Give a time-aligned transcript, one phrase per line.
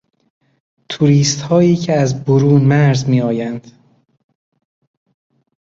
[0.89, 3.71] توریستهایی که از برون مرز میآیند